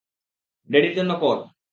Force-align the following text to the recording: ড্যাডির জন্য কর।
ড্যাডির 0.69 0.93
জন্য 0.95 1.11
কর। 1.19 1.37